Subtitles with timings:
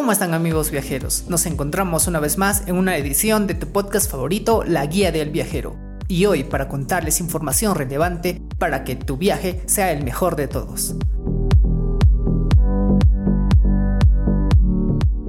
[0.00, 1.24] ¿Cómo están amigos viajeros?
[1.28, 5.28] Nos encontramos una vez más en una edición de tu podcast favorito, La Guía del
[5.28, 5.76] Viajero.
[6.08, 10.94] Y hoy para contarles información relevante para que tu viaje sea el mejor de todos.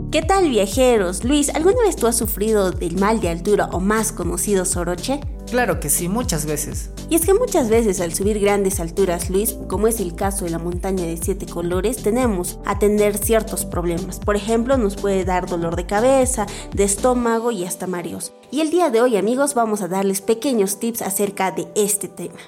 [0.10, 1.26] ¿Qué tal viajeros?
[1.26, 5.20] Luis, ¿alguna vez tú has sufrido del mal de altura o más conocido soroche?
[5.52, 6.92] Claro que sí, muchas veces.
[7.10, 10.52] Y es que muchas veces al subir grandes alturas, Luis, como es el caso de
[10.52, 14.18] la montaña de siete colores, tenemos a atender ciertos problemas.
[14.20, 18.32] Por ejemplo, nos puede dar dolor de cabeza, de estómago y hasta mareos.
[18.50, 22.40] Y el día de hoy, amigos, vamos a darles pequeños tips acerca de este tema.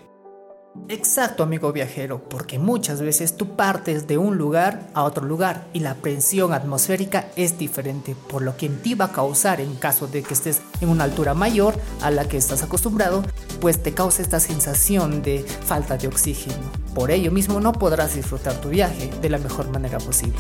[0.89, 5.79] Exacto, amigo viajero, porque muchas veces tú partes de un lugar a otro lugar y
[5.79, 10.07] la presión atmosférica es diferente, por lo que en ti va a causar, en caso
[10.07, 13.23] de que estés en una altura mayor a la que estás acostumbrado,
[13.61, 16.57] pues te causa esta sensación de falta de oxígeno.
[16.93, 20.37] Por ello mismo no podrás disfrutar tu viaje de la mejor manera posible.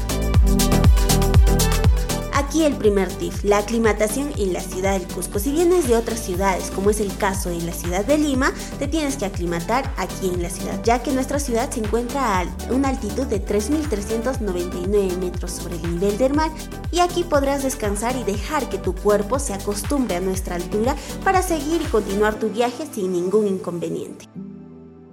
[2.35, 5.37] Aquí el primer tip, la aclimatación en la ciudad del Cusco.
[5.37, 8.87] Si vienes de otras ciudades, como es el caso de la ciudad de Lima, te
[8.87, 12.89] tienes que aclimatar aquí en la ciudad, ya que nuestra ciudad se encuentra a una
[12.89, 16.49] altitud de 3.399 metros sobre el nivel del mar
[16.91, 21.43] y aquí podrás descansar y dejar que tu cuerpo se acostumbre a nuestra altura para
[21.43, 24.27] seguir y continuar tu viaje sin ningún inconveniente.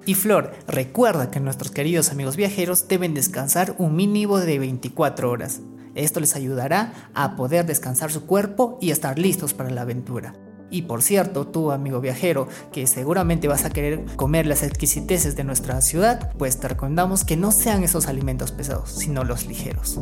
[0.07, 5.61] Y Flor, recuerda que nuestros queridos amigos viajeros deben descansar un mínimo de 24 horas.
[5.95, 10.35] Esto les ayudará a poder descansar su cuerpo y estar listos para la aventura.
[10.71, 15.45] Y por cierto, tú amigo viajero, que seguramente vas a querer comer las exquisiteces de
[15.45, 20.01] nuestra ciudad, pues te recomendamos que no sean esos alimentos pesados, sino los ligeros.